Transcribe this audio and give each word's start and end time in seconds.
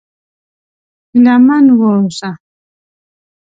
هيله 1.11 1.35
من 1.45 1.65
و 1.77 1.79
اوسه! 1.93 2.29